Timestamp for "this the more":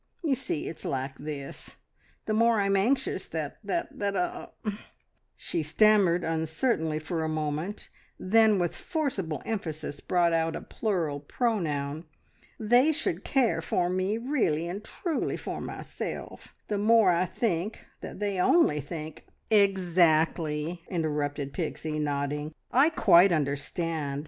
1.19-2.59